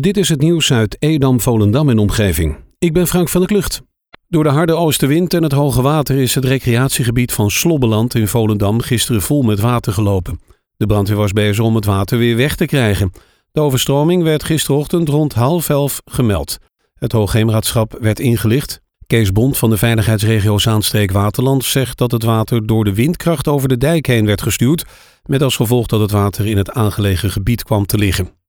Dit 0.00 0.16
is 0.16 0.28
het 0.28 0.40
nieuws 0.40 0.72
uit 0.72 0.96
Edam, 0.98 1.40
Volendam 1.40 1.88
en 1.88 1.98
omgeving. 1.98 2.56
Ik 2.78 2.92
ben 2.92 3.06
Frank 3.06 3.28
van 3.28 3.40
der 3.40 3.50
Klucht. 3.50 3.82
Door 4.28 4.44
de 4.44 4.50
harde 4.50 4.72
oostenwind 4.72 5.34
en 5.34 5.42
het 5.42 5.52
hoge 5.52 5.82
water 5.82 6.16
is 6.16 6.34
het 6.34 6.44
recreatiegebied 6.44 7.32
van 7.32 7.50
Slobbeland 7.50 8.14
in 8.14 8.28
Volendam 8.28 8.80
gisteren 8.80 9.22
vol 9.22 9.42
met 9.42 9.60
water 9.60 9.92
gelopen. 9.92 10.40
De 10.76 10.86
brandweer 10.86 11.16
was 11.16 11.32
bezig 11.32 11.64
om 11.64 11.74
het 11.74 11.84
water 11.84 12.18
weer 12.18 12.36
weg 12.36 12.56
te 12.56 12.64
krijgen. 12.64 13.12
De 13.50 13.60
overstroming 13.60 14.22
werd 14.22 14.44
gisterochtend 14.44 15.08
rond 15.08 15.34
half 15.34 15.68
elf 15.68 16.00
gemeld. 16.04 16.58
Het 16.94 17.12
Hoogheemraadschap 17.12 17.96
werd 18.00 18.20
ingelicht. 18.20 18.80
Kees 19.06 19.32
Bond 19.32 19.58
van 19.58 19.70
de 19.70 19.76
veiligheidsregio 19.76 20.58
Zaanstreek-Waterland 20.58 21.64
zegt 21.64 21.98
dat 21.98 22.10
het 22.10 22.22
water 22.22 22.66
door 22.66 22.84
de 22.84 22.94
windkracht 22.94 23.48
over 23.48 23.68
de 23.68 23.78
dijk 23.78 24.06
heen 24.06 24.26
werd 24.26 24.42
gestuurd, 24.42 24.84
met 25.24 25.42
als 25.42 25.56
gevolg 25.56 25.86
dat 25.86 26.00
het 26.00 26.10
water 26.10 26.46
in 26.46 26.56
het 26.56 26.70
aangelegen 26.70 27.30
gebied 27.30 27.62
kwam 27.62 27.86
te 27.86 27.98
liggen. 27.98 28.41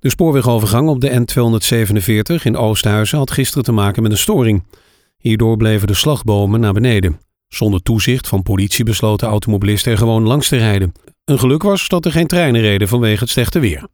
De 0.00 0.08
spoorwegovergang 0.08 0.88
op 0.88 1.00
de 1.00 1.10
N247 1.10 2.42
in 2.42 2.56
Oosthuizen 2.56 3.18
had 3.18 3.30
gisteren 3.30 3.64
te 3.64 3.72
maken 3.72 4.02
met 4.02 4.12
een 4.12 4.18
storing. 4.18 4.64
Hierdoor 5.18 5.56
bleven 5.56 5.86
de 5.86 5.94
slagbomen 5.94 6.60
naar 6.60 6.72
beneden. 6.72 7.20
Zonder 7.48 7.82
toezicht 7.82 8.28
van 8.28 8.42
politie 8.42 8.84
besloten 8.84 9.28
automobilisten 9.28 9.92
er 9.92 9.98
gewoon 9.98 10.26
langs 10.26 10.48
te 10.48 10.56
rijden. 10.56 10.92
Een 11.24 11.38
geluk 11.38 11.62
was 11.62 11.88
dat 11.88 12.04
er 12.04 12.12
geen 12.12 12.26
treinen 12.26 12.60
reden 12.60 12.88
vanwege 12.88 13.20
het 13.20 13.28
slechte 13.28 13.58
weer. 13.58 13.86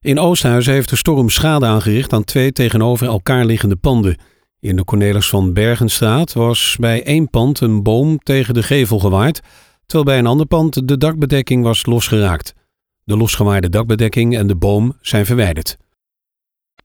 In 0.00 0.18
Oosthuizen 0.18 0.72
heeft 0.72 0.88
de 0.88 0.96
storm 0.96 1.28
schade 1.28 1.66
aangericht 1.66 2.12
aan 2.12 2.24
twee 2.24 2.52
tegenover 2.52 3.06
elkaar 3.06 3.44
liggende 3.44 3.76
panden. 3.76 4.18
In 4.60 4.76
de 4.76 4.84
Cornelis 4.84 5.28
van 5.28 5.52
Bergenstraat 5.52 6.32
was 6.32 6.76
bij 6.80 7.04
één 7.04 7.30
pand 7.30 7.60
een 7.60 7.82
boom 7.82 8.18
tegen 8.18 8.54
de 8.54 8.62
gevel 8.62 8.98
gewaaid, 8.98 9.40
terwijl 9.86 10.04
bij 10.04 10.18
een 10.18 10.30
ander 10.30 10.46
pand 10.46 10.88
de 10.88 10.98
dakbedekking 10.98 11.62
was 11.62 11.86
losgeraakt. 11.86 12.54
De 13.08 13.16
losgewaaide 13.16 13.68
dakbedekking 13.68 14.36
en 14.36 14.46
de 14.46 14.56
boom 14.56 14.96
zijn 15.00 15.26
verwijderd. 15.26 15.76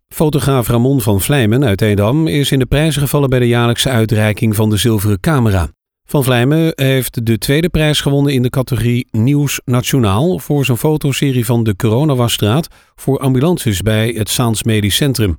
Fotograaf 0.08 0.68
Ramon 0.68 1.02
van 1.02 1.22
Vlijmen 1.22 1.64
uit 1.64 1.82
Edam 1.82 2.28
is 2.28 2.52
in 2.52 2.60
de 2.60 2.66
prijzen 2.66 3.02
gevallen 3.02 3.30
bij 3.30 3.40
de 3.40 3.48
jaarlijkse 3.48 3.90
uitreiking 3.90 4.56
van 4.56 4.70
de 4.70 4.78
Zilveren 4.78 5.20
Camera. 5.20 5.70
Van 6.08 6.24
Vlijmen 6.24 6.72
heeft 6.76 7.26
de 7.26 7.38
tweede 7.38 7.70
prijs 7.70 8.02
gewonnen 8.02 8.34
in 8.34 8.42
de 8.42 8.50
categorie 8.50 9.08
Nieuws 9.12 9.62
Nationaal 9.66 10.40
voor 10.40 10.66
zijn 10.66 10.78
fotoserie 10.78 11.46
van 11.46 11.64
de 11.64 11.76
Coronawasstraat 11.76 12.68
voor 12.96 13.20
ambulances 13.20 13.82
bij 13.82 14.10
het 14.10 14.30
Saans 14.30 14.64
Medisch 14.64 14.96
Centrum. 14.96 15.36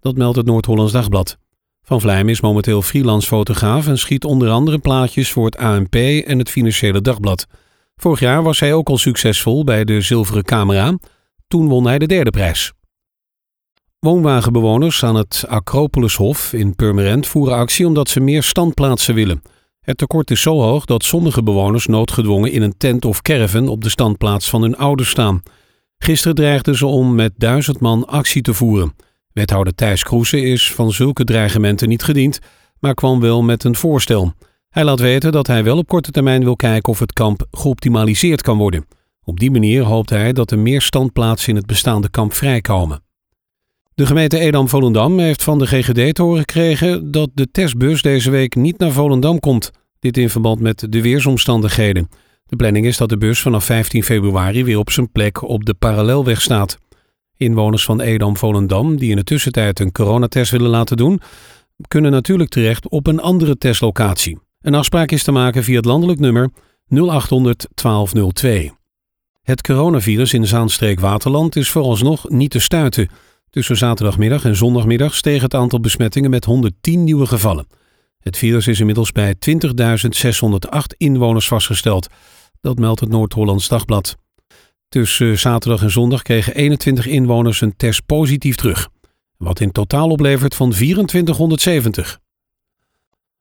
Dat 0.00 0.16
meldt 0.16 0.36
het 0.36 0.46
Noord-Hollands 0.46 0.92
Dagblad. 0.92 1.38
Van 1.82 2.00
Vlijmen 2.00 2.32
is 2.32 2.40
momenteel 2.40 2.82
freelance 2.82 3.26
fotograaf 3.26 3.86
en 3.86 3.98
schiet 3.98 4.24
onder 4.24 4.50
andere 4.50 4.78
plaatjes 4.78 5.30
voor 5.30 5.44
het 5.44 5.56
ANP 5.56 5.94
en 5.94 6.38
het 6.38 6.50
Financiële 6.50 7.00
Dagblad. 7.00 7.46
Vorig 8.00 8.20
jaar 8.20 8.42
was 8.42 8.60
hij 8.60 8.74
ook 8.74 8.88
al 8.88 8.98
succesvol 8.98 9.64
bij 9.64 9.84
de 9.84 10.00
Zilveren 10.00 10.44
Camera. 10.44 10.98
Toen 11.48 11.68
won 11.68 11.86
hij 11.86 11.98
de 11.98 12.06
derde 12.06 12.30
prijs. 12.30 12.72
Woonwagenbewoners 13.98 15.04
aan 15.04 15.14
het 15.14 15.44
Acropolishof 15.48 16.52
in 16.52 16.74
Purmerend 16.74 17.26
voeren 17.26 17.56
actie 17.56 17.86
omdat 17.86 18.08
ze 18.08 18.20
meer 18.20 18.42
standplaatsen 18.42 19.14
willen. 19.14 19.42
Het 19.80 19.98
tekort 19.98 20.30
is 20.30 20.40
zo 20.40 20.60
hoog 20.60 20.84
dat 20.84 21.04
sommige 21.04 21.42
bewoners 21.42 21.86
noodgedwongen 21.86 22.52
in 22.52 22.62
een 22.62 22.76
tent 22.76 23.04
of 23.04 23.22
caravan 23.22 23.68
op 23.68 23.82
de 23.82 23.88
standplaats 23.88 24.50
van 24.50 24.62
hun 24.62 24.76
ouders 24.76 25.10
staan. 25.10 25.42
Gisteren 25.98 26.36
dreigden 26.36 26.74
ze 26.74 26.86
om 26.86 27.14
met 27.14 27.32
duizend 27.36 27.80
man 27.80 28.06
actie 28.06 28.42
te 28.42 28.54
voeren. 28.54 28.94
Wethouder 29.32 29.74
Thijs 29.74 30.02
Kroese 30.02 30.40
is 30.40 30.72
van 30.72 30.92
zulke 30.92 31.24
dreigementen 31.24 31.88
niet 31.88 32.02
gediend, 32.02 32.38
maar 32.80 32.94
kwam 32.94 33.20
wel 33.20 33.42
met 33.42 33.64
een 33.64 33.76
voorstel. 33.76 34.34
Hij 34.68 34.84
laat 34.84 35.00
weten 35.00 35.32
dat 35.32 35.46
hij 35.46 35.64
wel 35.64 35.78
op 35.78 35.88
korte 35.88 36.10
termijn 36.10 36.44
wil 36.44 36.56
kijken 36.56 36.92
of 36.92 36.98
het 36.98 37.12
kamp 37.12 37.46
geoptimaliseerd 37.50 38.42
kan 38.42 38.58
worden. 38.58 38.86
Op 39.24 39.40
die 39.40 39.50
manier 39.50 39.82
hoopt 39.82 40.10
hij 40.10 40.32
dat 40.32 40.50
er 40.50 40.58
meer 40.58 40.82
standplaatsen 40.82 41.48
in 41.48 41.56
het 41.56 41.66
bestaande 41.66 42.10
kamp 42.10 42.32
vrijkomen. 42.32 43.02
De 43.94 44.06
gemeente 44.06 44.38
Edam-Volendam 44.38 45.18
heeft 45.18 45.44
van 45.44 45.58
de 45.58 45.66
GGD 45.66 46.14
te 46.14 46.22
horen 46.22 46.38
gekregen 46.38 47.10
dat 47.10 47.30
de 47.34 47.50
testbus 47.50 48.02
deze 48.02 48.30
week 48.30 48.54
niet 48.54 48.78
naar 48.78 48.90
Volendam 48.90 49.40
komt. 49.40 49.70
Dit 49.98 50.16
in 50.16 50.30
verband 50.30 50.60
met 50.60 50.86
de 50.88 51.02
weersomstandigheden. 51.02 52.08
De 52.46 52.56
planning 52.56 52.86
is 52.86 52.96
dat 52.96 53.08
de 53.08 53.18
bus 53.18 53.40
vanaf 53.40 53.64
15 53.64 54.02
februari 54.02 54.64
weer 54.64 54.78
op 54.78 54.90
zijn 54.90 55.10
plek 55.12 55.42
op 55.42 55.64
de 55.64 55.74
parallelweg 55.74 56.42
staat. 56.42 56.78
Inwoners 57.36 57.84
van 57.84 58.00
Edam-Volendam 58.00 58.96
die 58.96 59.10
in 59.10 59.16
de 59.16 59.24
tussentijd 59.24 59.80
een 59.80 59.92
coronatest 59.92 60.50
willen 60.50 60.70
laten 60.70 60.96
doen, 60.96 61.20
kunnen 61.88 62.10
natuurlijk 62.10 62.50
terecht 62.50 62.88
op 62.88 63.06
een 63.06 63.20
andere 63.20 63.58
testlocatie. 63.58 64.38
Een 64.68 64.74
afspraak 64.74 65.10
is 65.10 65.22
te 65.22 65.32
maken 65.32 65.64
via 65.64 65.76
het 65.76 65.84
landelijk 65.84 66.20
nummer 66.20 66.50
0800 66.88 67.66
1202. 67.74 68.72
Het 69.42 69.62
coronavirus 69.62 70.32
in 70.32 70.46
Zaanstreek-Waterland 70.46 71.56
is 71.56 71.70
vooralsnog 71.70 72.28
niet 72.28 72.50
te 72.50 72.58
stuiten. 72.58 73.08
Tussen 73.50 73.76
zaterdagmiddag 73.76 74.44
en 74.44 74.56
zondagmiddag 74.56 75.14
steeg 75.14 75.42
het 75.42 75.54
aantal 75.54 75.80
besmettingen 75.80 76.30
met 76.30 76.44
110 76.44 77.04
nieuwe 77.04 77.26
gevallen. 77.26 77.66
Het 78.18 78.38
virus 78.38 78.66
is 78.66 78.80
inmiddels 78.80 79.12
bij 79.12 79.34
20.608 79.34 80.96
inwoners 80.96 81.48
vastgesteld. 81.48 82.08
Dat 82.60 82.78
meldt 82.78 83.00
het 83.00 83.08
Noord-Hollands 83.08 83.68
Dagblad. 83.68 84.16
Tussen 84.88 85.38
zaterdag 85.38 85.82
en 85.82 85.90
zondag 85.90 86.22
kregen 86.22 86.54
21 86.54 87.06
inwoners 87.06 87.60
een 87.60 87.76
test 87.76 88.06
positief 88.06 88.56
terug. 88.56 88.88
Wat 89.36 89.60
in 89.60 89.72
totaal 89.72 90.08
oplevert 90.10 90.54
van 90.54 90.70
2470. 90.70 92.20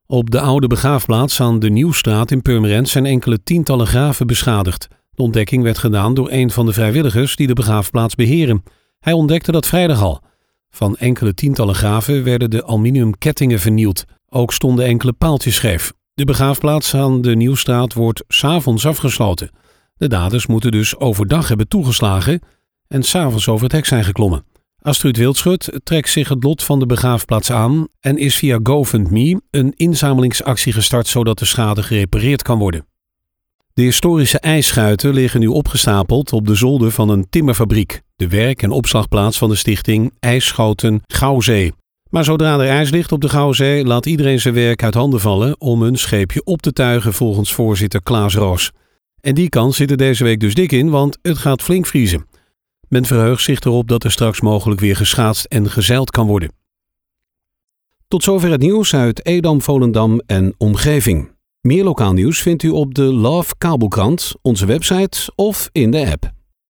Op 0.10 0.32
de 0.32 0.40
oude 0.40 0.68
begraafplaats 0.68 1.42
aan 1.42 1.60
de 1.60 1.70
Nieuwstraat 1.70 2.32
in 2.32 2.42
Purmerend 2.42 2.90
zijn 2.90 3.06
enkele 3.06 3.44
tientallen 3.44 3.88
graven 3.88 4.28
beschadigd. 4.28 4.88
De 5.12 5.22
ontdekking 5.22 5.64
werd 5.64 5.78
gedaan 5.78 6.14
door 6.14 6.32
een 6.32 6.52
van 6.52 6.66
de 6.66 6.74
vrijwilligers 6.74 7.36
die 7.36 7.48
de 7.48 7.54
begraafplaats 7.54 8.16
beheren. 8.16 8.64
Hij 9.00 9.14
ontdekte 9.14 9.52
dat 9.52 9.68
vrijdag 9.68 10.02
al. 10.02 10.22
Van 10.70 10.98
enkele 10.98 11.34
tientallen 11.34 11.76
graven 11.76 12.24
werden 12.24 12.50
de 12.50 12.66
aluminiumkettingen 12.66 13.60
vernield. 13.60 14.06
Ook 14.30 14.54
stonden 14.54 14.86
enkele 14.86 15.14
paaltjes 15.14 15.56
scheef. 15.56 15.94
De 16.14 16.26
begraafplaats 16.26 16.96
aan 16.96 17.22
de 17.22 17.36
Nieuwstraat 17.36 17.94
wordt 17.94 18.24
s'avonds 18.28 18.86
afgesloten. 18.86 19.50
De 19.96 20.08
daders 20.08 20.48
moeten 20.48 20.72
dus 20.72 20.98
overdag 20.98 21.48
hebben 21.48 21.68
toegeslagen 21.68 22.42
en 22.88 23.04
s'avonds 23.04 23.48
over 23.48 23.64
het 23.64 23.74
hek 23.74 23.86
zijn 23.86 24.04
geklommen. 24.04 24.44
Astrid 24.88 25.18
Wildschut 25.18 25.80
trekt 25.84 26.10
zich 26.10 26.30
het 26.30 26.44
lot 26.44 26.64
van 26.64 26.80
de 26.80 26.86
begraafplaats 26.86 27.52
aan 27.52 27.88
en 28.00 28.18
is 28.18 28.36
via 28.36 28.60
GoFundMe 28.64 29.42
een 29.52 29.74
inzamelingsactie 29.76 30.74
gestart 30.74 31.08
zodat 31.08 31.40
de 31.40 31.46
schade 31.46 31.84
gerepareerd 31.84 32.42
kan 32.42 32.60
worden. 32.60 32.88
De 33.74 33.82
historische 33.82 34.40
ijsschuiten 34.40 35.14
liggen 35.14 35.40
nu 35.40 35.48
opgestapeld 35.48 36.34
op 36.34 36.48
de 36.48 36.56
zolder 36.56 36.92
van 36.92 37.10
een 37.10 37.30
timmerfabriek, 37.30 38.02
de 38.16 38.28
werk- 38.28 38.62
en 38.62 38.72
opslagplaats 38.72 39.38
van 39.38 39.50
de 39.50 39.56
stichting 39.56 40.12
IJsschoten 40.20 41.02
Gouwzee. 41.08 41.74
Maar 42.10 42.24
zodra 42.24 42.60
er 42.60 42.70
ijs 42.70 42.90
ligt 42.90 43.12
op 43.12 43.22
de 43.22 43.30
Gouwzee, 43.30 43.86
laat 43.86 44.06
iedereen 44.06 44.40
zijn 44.40 44.54
werk 44.54 44.84
uit 44.84 44.94
handen 44.94 45.20
vallen 45.20 45.62
om 45.62 45.82
een 45.82 45.98
scheepje 45.98 46.44
op 46.44 46.62
te 46.62 46.74
tuigen 46.74 47.14
volgens 47.14 47.54
voorzitter 47.54 48.04
Klaas 48.04 48.36
Roos. 48.36 48.72
En 49.22 49.36
die 49.36 49.50
kans 49.50 49.76
zit 49.76 49.92
er 49.92 49.98
deze 49.98 50.24
week 50.24 50.40
dus 50.40 50.54
dik 50.54 50.72
in, 50.72 50.90
want 50.90 51.18
het 51.22 51.38
gaat 51.38 51.62
flink 51.62 51.86
vriezen. 51.86 52.26
Men 52.90 53.06
verheugt 53.06 53.44
zich 53.44 53.60
erop 53.60 53.88
dat 53.88 54.04
er 54.04 54.12
straks 54.12 54.42
mogelijk 54.42 54.80
weer 54.80 54.96
geschaatst 54.96 55.46
en 55.46 55.70
gezeild 55.70 56.12
kan 56.12 56.28
worden. 56.28 56.52
Tot 58.08 58.24
zover 58.24 58.52
het 58.52 58.62
nieuws 58.62 58.94
uit 58.96 59.26
Edam, 59.26 59.62
Volendam 59.62 60.22
en 60.26 60.54
omgeving. 60.58 61.36
Meer 61.62 61.84
lokaal 61.84 62.14
nieuws 62.14 62.42
vindt 62.42 62.64
u 62.64 62.70
op 62.70 62.94
de 62.94 63.04
Love 63.04 63.54
Kabelkrant, 63.58 64.34
onze 64.42 64.66
website 64.66 65.32
of 65.36 65.70
in 65.72 65.92
de 65.92 66.12
app. 66.12 66.36